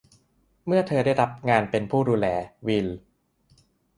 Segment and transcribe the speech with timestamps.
[0.65, 2.27] เมื่อเธอรับงานเป็นผู้ดูแล
[2.67, 2.87] วิล